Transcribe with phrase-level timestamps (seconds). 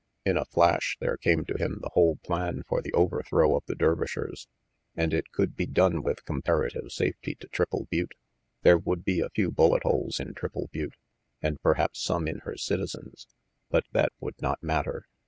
[0.25, 3.75] In a flash there came to him the whole plan for the overthrow of the
[3.75, 4.47] Dervishers.
[4.95, 8.15] And it could be done with comparative safety to Triple Butte.
[8.63, 10.95] There would be a few bullet holes in Triple Butte,
[11.39, 13.27] and perhaps some in her citizens,
[13.69, 15.05] but that would not matter.